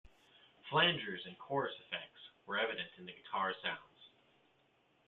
[0.67, 4.09] Flangers and chorus effects were evident in the guitar sounds.